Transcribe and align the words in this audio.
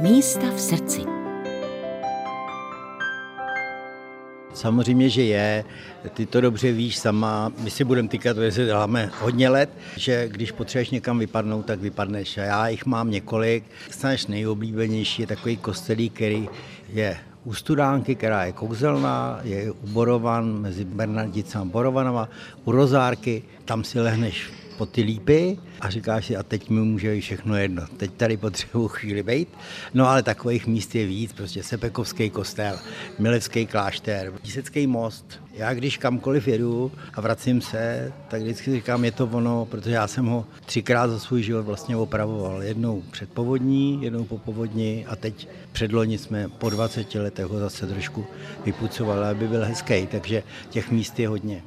Místa 0.00 0.50
v 0.56 0.60
srdci. 0.60 1.00
Samozřejmě, 4.54 5.08
že 5.08 5.22
je, 5.22 5.64
ty 6.14 6.26
to 6.26 6.40
dobře 6.40 6.72
víš 6.72 6.98
sama, 6.98 7.52
my 7.58 7.70
si 7.70 7.84
budeme 7.84 8.08
týkat, 8.08 8.36
že 8.48 8.66
děláme 8.66 9.10
hodně 9.20 9.48
let, 9.48 9.70
že 9.96 10.28
když 10.28 10.52
potřebuješ 10.52 10.90
někam 10.90 11.18
vypadnout, 11.18 11.66
tak 11.66 11.80
vypadneš. 11.80 12.38
A 12.38 12.42
já 12.42 12.68
jich 12.68 12.86
mám 12.86 13.10
několik. 13.10 13.64
Snaž 13.90 14.26
nejoblíbenější 14.26 15.22
je 15.22 15.26
takový 15.26 15.56
kostelík, 15.56 16.14
který 16.14 16.48
je 16.92 17.16
u 17.44 17.54
Studánky, 17.54 18.14
která 18.14 18.44
je 18.44 18.52
kouzelná, 18.52 19.40
je 19.42 19.70
u 19.70 19.86
Borovan, 19.86 20.60
mezi 20.60 20.84
Bernardicem 20.84 21.60
a 21.60 21.64
Borovanama, 21.64 22.28
u 22.64 22.72
Rozárky, 22.72 23.42
tam 23.64 23.84
si 23.84 24.00
lehneš 24.00 24.65
po 24.78 24.86
ty 24.86 25.02
lípy 25.02 25.58
a 25.80 25.90
říkáš 25.90 26.26
si, 26.26 26.36
a 26.36 26.42
teď 26.42 26.70
mi 26.70 26.80
může 26.80 27.12
být 27.12 27.20
všechno 27.20 27.56
jedno. 27.56 27.82
Teď 27.96 28.10
tady 28.12 28.36
potřebuji 28.36 28.88
chvíli 28.88 29.22
být. 29.22 29.48
No 29.94 30.08
ale 30.08 30.22
takových 30.22 30.66
míst 30.66 30.94
je 30.94 31.06
víc, 31.06 31.32
prostě 31.32 31.62
Sepekovský 31.62 32.30
kostel, 32.30 32.78
Milevský 33.18 33.66
klášter, 33.66 34.32
Písecký 34.42 34.86
most. 34.86 35.40
Já 35.52 35.74
když 35.74 35.96
kamkoliv 35.96 36.48
jedu 36.48 36.92
a 37.14 37.20
vracím 37.20 37.60
se, 37.60 38.12
tak 38.28 38.42
vždycky 38.42 38.72
říkám, 38.72 39.04
je 39.04 39.12
to 39.12 39.26
ono, 39.26 39.64
protože 39.64 39.94
já 39.94 40.06
jsem 40.06 40.26
ho 40.26 40.46
třikrát 40.66 41.10
za 41.10 41.18
svůj 41.18 41.42
život 41.42 41.62
vlastně 41.62 41.96
opravoval. 41.96 42.62
Jednou 42.62 43.02
před 43.10 43.30
povodní, 43.30 44.02
jednou 44.02 44.24
po 44.24 44.38
povodni 44.38 45.06
a 45.08 45.16
teď 45.16 45.48
předloni 45.72 46.18
jsme 46.18 46.48
po 46.48 46.70
20 46.70 47.14
letech 47.14 47.46
ho 47.46 47.58
zase 47.58 47.86
trošku 47.86 48.26
vypucovali, 48.64 49.26
aby 49.26 49.48
byl 49.48 49.64
hezký, 49.64 50.06
takže 50.06 50.42
těch 50.70 50.90
míst 50.90 51.18
je 51.18 51.28
hodně. 51.28 51.62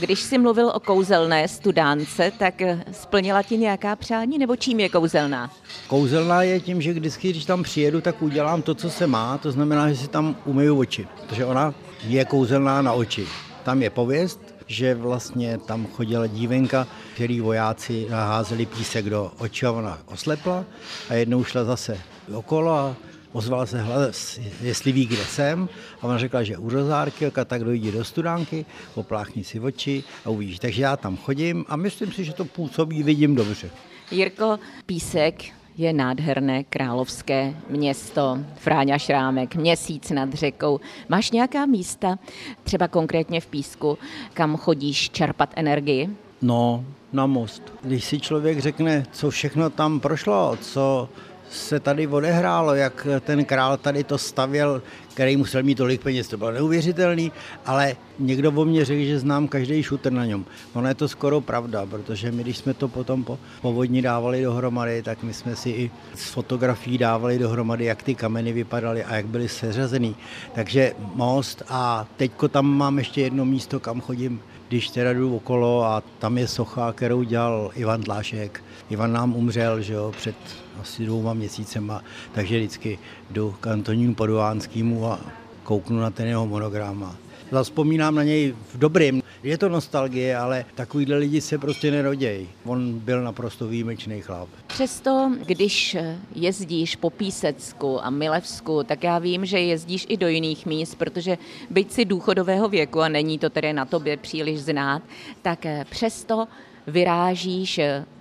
Když 0.00 0.20
jsi 0.20 0.38
mluvil 0.38 0.68
o 0.74 0.80
kouzelné 0.80 1.48
studánce, 1.48 2.32
tak 2.38 2.62
splnila 2.92 3.42
ti 3.42 3.56
nějaká 3.58 3.96
přání, 3.96 4.38
nebo 4.38 4.56
čím 4.56 4.80
je 4.80 4.88
kouzelná? 4.88 5.50
Kouzelná 5.86 6.42
je 6.42 6.60
tím, 6.60 6.82
že 6.82 6.92
vždycky, 6.92 7.30
když 7.30 7.44
tam 7.44 7.62
přijedu, 7.62 8.00
tak 8.00 8.22
udělám 8.22 8.62
to, 8.62 8.74
co 8.74 8.90
se 8.90 9.06
má, 9.06 9.38
to 9.38 9.52
znamená, 9.52 9.88
že 9.88 9.96
si 9.96 10.08
tam 10.08 10.36
umyju 10.44 10.78
oči, 10.78 11.08
protože 11.26 11.44
ona 11.44 11.74
je 12.06 12.24
kouzelná 12.24 12.82
na 12.82 12.92
oči. 12.92 13.26
Tam 13.64 13.82
je 13.82 13.90
pověst, 13.90 14.40
že 14.66 14.94
vlastně 14.94 15.58
tam 15.58 15.86
chodila 15.86 16.26
dívenka, 16.26 16.86
který 17.14 17.40
vojáci 17.40 18.06
naházeli 18.10 18.66
písek 18.66 19.10
do 19.10 19.32
očí 19.38 19.66
a 19.66 19.72
ona 19.72 19.98
oslepla 20.06 20.64
a 21.08 21.14
jednou 21.14 21.44
šla 21.44 21.64
zase 21.64 21.98
okolo 22.34 22.72
a 22.72 22.96
ozval 23.36 23.66
se 23.66 23.82
hlas, 23.82 24.38
jestli 24.62 24.92
ví, 24.92 25.06
kde 25.06 25.24
jsem. 25.24 25.68
A 26.00 26.04
ona 26.04 26.18
řekla, 26.18 26.42
že 26.42 26.56
u 26.56 26.68
rozárky, 26.68 27.30
tak 27.44 27.64
dojde 27.64 27.92
do 27.92 28.04
studánky, 28.04 28.66
opláchni 28.94 29.44
si 29.44 29.60
oči 29.60 30.04
a 30.24 30.30
uvidíš. 30.30 30.58
Takže 30.58 30.82
já 30.82 30.96
tam 30.96 31.16
chodím 31.16 31.64
a 31.68 31.76
myslím 31.76 32.12
si, 32.12 32.24
že 32.24 32.32
to 32.32 32.44
působí, 32.44 33.02
vidím 33.02 33.34
dobře. 33.34 33.70
Jirko, 34.10 34.58
Písek 34.86 35.44
je 35.76 35.92
nádherné 35.92 36.64
královské 36.64 37.54
město, 37.70 38.38
Fráňa 38.56 38.98
Šrámek, 38.98 39.54
měsíc 39.54 40.10
nad 40.10 40.34
řekou. 40.34 40.80
Máš 41.08 41.30
nějaká 41.30 41.66
místa, 41.66 42.18
třeba 42.64 42.88
konkrétně 42.88 43.40
v 43.40 43.46
Písku, 43.46 43.98
kam 44.34 44.56
chodíš 44.56 45.10
čerpat 45.10 45.52
energii? 45.56 46.10
No, 46.42 46.84
na 47.12 47.26
most. 47.26 47.62
Když 47.82 48.04
si 48.04 48.20
člověk 48.20 48.58
řekne, 48.58 49.06
co 49.12 49.30
všechno 49.30 49.70
tam 49.70 50.00
prošlo, 50.00 50.56
co 50.60 51.08
se 51.50 51.80
tady 51.80 52.06
odehrálo, 52.06 52.74
jak 52.74 53.06
ten 53.20 53.44
král 53.44 53.76
tady 53.76 54.04
to 54.04 54.18
stavěl, 54.18 54.82
který 55.14 55.36
musel 55.36 55.62
mít 55.62 55.74
tolik 55.74 56.02
peněz, 56.02 56.28
to 56.28 56.36
bylo 56.36 56.50
neuvěřitelný, 56.50 57.32
ale 57.66 57.96
někdo 58.18 58.52
o 58.52 58.64
mě 58.64 58.84
řekl, 58.84 59.04
že 59.04 59.18
znám 59.18 59.48
každý 59.48 59.82
šutr 59.82 60.12
na 60.12 60.24
něm. 60.24 60.44
Ono 60.74 60.88
je 60.88 60.94
to 60.94 61.08
skoro 61.08 61.40
pravda, 61.40 61.86
protože 61.86 62.32
my, 62.32 62.42
když 62.42 62.58
jsme 62.58 62.74
to 62.74 62.88
potom 62.88 63.24
po 63.24 63.38
povodní 63.62 64.02
dávali 64.02 64.42
dohromady, 64.42 65.02
tak 65.02 65.22
my 65.22 65.34
jsme 65.34 65.56
si 65.56 65.70
i 65.70 65.90
z 66.14 66.24
fotografií 66.24 66.98
dávali 66.98 67.38
dohromady, 67.38 67.84
jak 67.84 68.02
ty 68.02 68.14
kameny 68.14 68.52
vypadaly 68.52 69.04
a 69.04 69.16
jak 69.16 69.26
byly 69.26 69.48
seřazený. 69.48 70.16
Takže 70.54 70.92
most 71.14 71.62
a 71.68 72.06
teďko 72.16 72.48
tam 72.48 72.66
mám 72.66 72.98
ještě 72.98 73.20
jedno 73.20 73.44
místo, 73.44 73.80
kam 73.80 74.00
chodím 74.00 74.40
když 74.68 74.88
teda 74.88 75.12
jdu 75.12 75.36
okolo 75.36 75.84
a 75.84 76.02
tam 76.18 76.38
je 76.38 76.48
socha, 76.48 76.92
kterou 76.92 77.22
dělal 77.22 77.70
Ivan 77.74 78.02
Tlášek. 78.02 78.64
Ivan 78.90 79.12
nám 79.12 79.36
umřel 79.36 79.82
že 79.82 79.92
jo, 79.92 80.12
před 80.16 80.36
asi 80.80 81.06
dvouma 81.06 81.34
měsícema, 81.34 82.02
takže 82.32 82.58
vždycky 82.58 82.98
jdu 83.30 83.54
k 83.60 83.66
Antonínu 83.66 84.14
Paduánskému 84.14 85.06
a 85.06 85.20
kouknu 85.62 86.00
na 86.00 86.10
ten 86.10 86.28
jeho 86.28 86.46
monogram 86.46 87.04
a 87.04 87.16
Zaspomínám 87.50 88.14
na 88.14 88.22
něj 88.22 88.54
v 88.74 88.78
dobrým. 88.78 89.22
Je 89.46 89.58
to 89.58 89.68
nostalgie, 89.68 90.36
ale 90.36 90.64
takovýhle 90.74 91.16
lidi 91.16 91.40
se 91.40 91.58
prostě 91.58 91.90
nerodějí. 91.90 92.48
On 92.64 92.98
byl 92.98 93.22
naprosto 93.22 93.68
výjimečný 93.68 94.20
chlap. 94.20 94.48
Přesto, 94.66 95.32
když 95.46 95.96
jezdíš 96.34 96.96
po 96.96 97.10
Písecku 97.10 98.04
a 98.04 98.10
Milevsku, 98.10 98.82
tak 98.82 99.04
já 99.04 99.18
vím, 99.18 99.46
že 99.46 99.58
jezdíš 99.58 100.06
i 100.08 100.16
do 100.16 100.28
jiných 100.28 100.66
míst, 100.66 100.94
protože 100.94 101.38
byť 101.70 101.92
si 101.92 102.04
důchodového 102.04 102.68
věku 102.68 103.00
a 103.00 103.08
není 103.08 103.38
to 103.38 103.50
tedy 103.50 103.72
na 103.72 103.84
tobě 103.84 104.16
příliš 104.16 104.60
znát, 104.60 105.02
tak 105.42 105.66
přesto 105.90 106.48
vyrážíš 106.86 107.80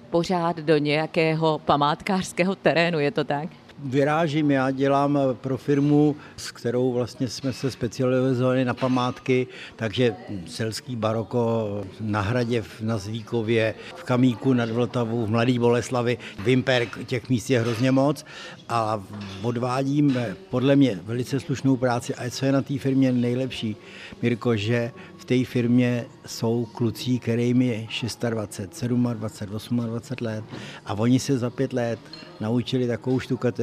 pořád 0.09 0.58
do 0.58 0.78
nějakého 0.78 1.62
památkářského 1.66 2.56
terénu, 2.56 3.00
je 3.00 3.12
to 3.12 3.24
tak? 3.24 3.50
Vyrážím, 3.84 4.52
já 4.52 4.72
dělám 4.72 5.19
pro 5.34 5.58
firmu, 5.58 6.16
s 6.38 6.52
kterou 6.52 6.94
vlastně 6.94 7.28
jsme 7.28 7.53
se 7.53 7.72
specializovali 7.72 8.66
na 8.66 8.74
památky, 8.74 9.47
takže 9.75 10.16
selský 10.47 10.96
baroko 10.96 11.68
na 12.02 12.22
hradě 12.22 12.64
na 12.81 12.97
Zvíkově, 12.97 13.75
v 13.96 14.03
Kamíku 14.03 14.53
nad 14.53 14.69
Vltavu, 14.69 15.25
v 15.25 15.30
Mladý 15.30 15.59
Boleslavi, 15.59 16.18
Vimper, 16.40 16.88
těch 17.06 17.30
míst 17.30 17.50
je 17.50 17.59
hrozně 17.59 17.91
moc 17.91 18.25
a 18.69 19.03
odvádím 19.41 20.18
podle 20.50 20.75
mě 20.75 21.00
velice 21.03 21.40
slušnou 21.40 21.75
práci 21.75 22.16
a 22.16 22.30
co 22.30 22.46
je 22.46 22.52
na 22.52 22.62
té 22.62 22.78
firmě 22.78 23.12
nejlepší, 23.12 23.75
Mirko, 24.22 24.56
že 24.56 24.91
v 25.18 25.25
té 25.25 25.46
firmě 25.46 26.06
jsou 26.25 26.66
kluci, 26.66 27.19
kterým 27.19 27.62
je 27.62 27.88
26, 27.88 28.25
27, 28.25 29.14
28 29.14 29.80
let 30.22 30.44
a 30.85 30.94
oni 30.94 31.19
se 31.19 31.38
za 31.38 31.50
pět 31.50 31.74
let 31.74 32.00
naučili 32.40 32.88
takovou 32.88 33.19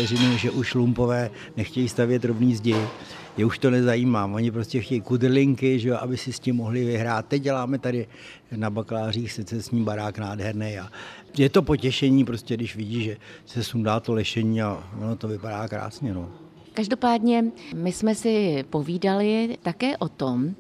štukateřinu, 0.06 0.38
že 0.38 0.50
už 0.50 0.74
lumpové 0.74 1.30
nechtějí 1.56 1.88
stavět 1.88 2.24
rovný 2.24 2.54
zdi, 2.54 2.76
je 3.36 3.44
už 3.44 3.58
to 3.58 3.70
nezajímá. 3.70 4.26
Oni 4.26 4.50
prostě 4.50 4.80
chtějí 4.80 5.00
kudrlinky, 5.00 5.78
že 5.78 5.96
aby 5.96 6.16
si 6.16 6.32
s 6.32 6.40
tím 6.40 6.56
mohli 6.56 6.84
vyhrát. 6.84 7.26
Teď 7.26 7.42
děláme 7.42 7.78
tady 7.78 8.06
na 8.56 8.70
bakalářích 8.70 9.32
secesní 9.32 9.84
barák 9.84 10.18
nádherný 10.18 10.78
a 10.78 10.88
je 11.38 11.48
to 11.48 11.62
potěšení, 11.62 12.24
prostě, 12.24 12.54
když 12.54 12.76
vidí, 12.76 13.02
že 13.04 13.16
se 13.46 13.64
sundá 13.64 14.00
to 14.00 14.12
lešení 14.12 14.62
a 14.62 14.84
ono 15.00 15.16
to 15.16 15.28
vypadá 15.28 15.68
krásně. 15.68 16.14
No. 16.14 16.30
Každopádně 16.74 17.44
my 17.74 17.92
jsme 17.92 18.14
si 18.14 18.64
povídali 18.70 19.58
také 19.62 19.96
o 19.96 20.08
tom, 20.08 20.54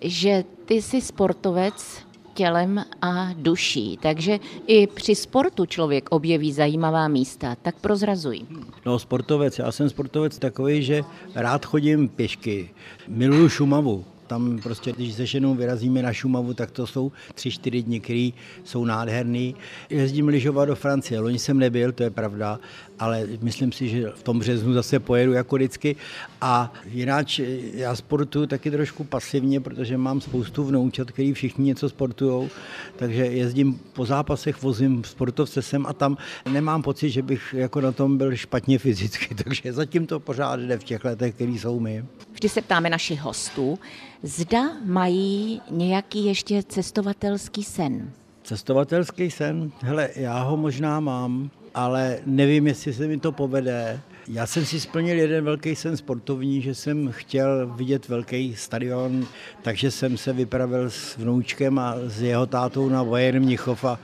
že 0.00 0.44
ty 0.64 0.82
jsi 0.82 1.00
sportovec 1.00 2.06
tělem 2.40 2.84
a 3.02 3.28
duší, 3.36 3.98
takže 4.02 4.38
i 4.66 4.86
při 4.86 5.14
sportu 5.14 5.66
člověk 5.66 6.08
objeví 6.10 6.52
zajímavá 6.52 7.08
místa. 7.08 7.56
Tak 7.62 7.74
prozrazuj. 7.80 8.40
No 8.86 8.98
sportovec, 8.98 9.58
já 9.58 9.72
jsem 9.72 9.90
sportovec 9.90 10.38
takový, 10.38 10.82
že 10.82 11.02
rád 11.34 11.66
chodím 11.66 12.08
pěšky, 12.08 12.70
miluju 13.08 13.48
Šumavu, 13.48 14.04
tam 14.30 14.58
prostě, 14.62 14.92
když 14.92 15.14
se 15.14 15.26
ženou 15.26 15.54
vyrazíme 15.54 16.02
na 16.02 16.12
Šumavu, 16.12 16.54
tak 16.54 16.70
to 16.70 16.86
jsou 16.86 17.12
tři, 17.34 17.50
čtyři 17.50 17.82
dny, 17.82 18.00
které 18.00 18.30
jsou 18.64 18.84
nádherný. 18.84 19.54
Jezdím 19.90 20.28
lyžovat 20.28 20.64
do 20.64 20.76
Francie, 20.76 21.20
loni 21.20 21.38
jsem 21.38 21.58
nebyl, 21.58 21.92
to 21.92 22.02
je 22.02 22.10
pravda, 22.10 22.60
ale 22.98 23.26
myslím 23.42 23.72
si, 23.72 23.88
že 23.88 24.10
v 24.14 24.22
tom 24.22 24.38
březnu 24.38 24.72
zase 24.72 25.00
pojedu 25.00 25.32
jako 25.32 25.56
vždycky. 25.56 25.96
A 26.40 26.72
jinak 26.86 27.26
já 27.74 27.94
sportuju 27.94 28.46
taky 28.46 28.70
trošku 28.70 29.04
pasivně, 29.04 29.60
protože 29.60 29.98
mám 29.98 30.20
spoustu 30.20 30.64
vnoučat, 30.64 31.10
který 31.10 31.32
všichni 31.32 31.64
něco 31.64 31.88
sportují, 31.88 32.50
takže 32.96 33.26
jezdím 33.26 33.80
po 33.92 34.06
zápasech, 34.06 34.62
vozím 34.62 35.04
sportovce 35.04 35.62
sem 35.62 35.86
a 35.86 35.92
tam. 35.92 36.16
Nemám 36.52 36.82
pocit, 36.82 37.10
že 37.10 37.22
bych 37.22 37.54
jako 37.58 37.80
na 37.80 37.92
tom 37.92 38.18
byl 38.18 38.36
špatně 38.36 38.78
fyzicky, 38.78 39.34
takže 39.44 39.72
zatím 39.72 40.06
to 40.06 40.20
pořád 40.20 40.60
jde 40.60 40.78
v 40.78 40.84
těch 40.84 41.04
letech, 41.04 41.34
který 41.34 41.58
jsou 41.58 41.80
my. 41.80 42.04
Vždy 42.40 42.48
se 42.48 42.62
ptáme 42.62 42.90
našich 42.90 43.20
hostů, 43.20 43.78
zda 44.22 44.70
mají 44.84 45.60
nějaký 45.70 46.24
ještě 46.24 46.62
cestovatelský 46.62 47.64
sen. 47.64 48.10
Cestovatelský 48.42 49.30
sen? 49.30 49.72
Hele, 49.80 50.08
já 50.16 50.42
ho 50.42 50.56
možná 50.56 51.00
mám, 51.00 51.50
ale 51.74 52.18
nevím, 52.26 52.66
jestli 52.66 52.94
se 52.94 53.06
mi 53.06 53.18
to 53.18 53.32
povede. 53.32 54.00
Já 54.28 54.46
jsem 54.46 54.66
si 54.66 54.80
splnil 54.80 55.18
jeden 55.18 55.44
velký 55.44 55.76
sen 55.76 55.96
sportovní, 55.96 56.62
že 56.62 56.74
jsem 56.74 57.12
chtěl 57.12 57.66
vidět 57.66 58.08
velký 58.08 58.54
stadion, 58.56 59.26
takže 59.62 59.90
jsem 59.90 60.16
se 60.16 60.32
vypravil 60.32 60.90
s 60.90 61.16
vnoučkem 61.16 61.78
a 61.78 61.94
s 62.06 62.22
jeho 62.22 62.46
tátou 62.46 62.88
na 62.88 63.04
Bayern 63.04 63.44
Mnichov 63.44 63.84
a 63.84 63.98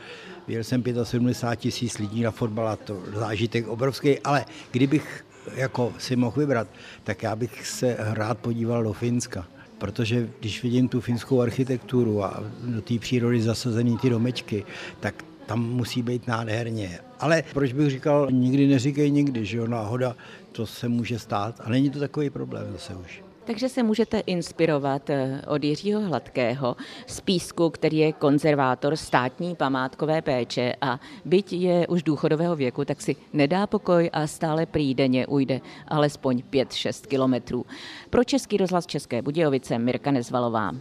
Viděl 0.47 0.65
jsem 0.65 0.83
75 1.03 1.61
tisíc 1.61 1.99
lidí 1.99 2.23
na 2.23 2.31
fotbal 2.31 2.69
a 2.69 2.77
to 2.77 3.03
zážitek 3.15 3.69
obrovský, 3.69 4.19
ale 4.19 4.44
kdybych 4.71 5.27
jako 5.55 5.93
si 5.99 6.17
mohl 6.17 6.41
vybrat, 6.41 6.69
tak 7.05 7.23
já 7.23 7.37
bych 7.37 7.67
se 7.67 7.97
rád 7.99 8.39
podíval 8.39 8.83
do 8.83 8.93
Finska. 8.93 9.47
Protože 9.79 10.29
když 10.41 10.63
vidím 10.63 10.89
tu 10.89 11.01
finskou 11.01 11.41
architekturu 11.41 12.25
a 12.25 12.45
do 12.65 12.83
té 12.83 12.99
přírody 12.99 13.43
zasazený 13.43 13.99
ty 13.99 14.11
domečky, 14.11 14.65
tak 15.01 15.25
tam 15.47 15.63
musí 15.63 16.03
být 16.03 16.27
nádherně. 16.27 16.99
Ale 17.21 17.45
proč 17.53 17.73
bych 17.73 17.91
říkal, 17.91 18.29
nikdy 18.31 18.67
neříkej 18.67 19.11
nikdy, 19.11 19.45
že 19.45 19.57
jo, 19.57 19.67
náhoda, 19.67 20.17
to 20.53 20.67
se 20.67 20.89
může 20.89 21.19
stát 21.19 21.61
a 21.65 21.71
není 21.71 21.91
to 21.91 21.99
takový 21.99 22.31
problém 22.31 22.73
zase 22.73 22.95
už. 22.95 23.25
Takže 23.47 23.69
se 23.69 23.83
můžete 23.83 24.19
inspirovat 24.19 25.11
eh, 25.11 25.43
od 25.47 25.65
Jiřího 25.65 26.01
Hladkého 26.01 26.77
z 27.07 27.21
Písku, 27.21 27.71
který 27.71 27.99
je 27.99 28.13
konzervátor 28.13 28.97
státní 28.97 29.57
památkové 29.57 30.23
péče 30.23 30.75
a 30.81 31.01
byť 31.25 31.53
je 31.53 31.87
už 31.87 32.03
důchodového 32.03 32.57
věku, 32.57 32.85
tak 32.85 33.01
si 33.01 33.17
nedá 33.33 33.67
pokoj 33.67 34.11
a 34.13 34.27
stále 34.27 34.67
prýdeně 34.67 35.27
ujde 35.27 35.61
alespoň 35.89 36.43
5-6 36.51 37.07
kilometrů. 37.07 37.67
Pro 38.11 38.25
Český 38.25 38.57
rozhlas 38.57 38.87
České 38.87 39.23
Budějovice 39.23 39.79
Mirka 39.79 40.11
Nezvalová. 40.11 40.75